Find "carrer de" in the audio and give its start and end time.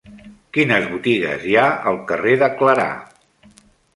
2.11-2.51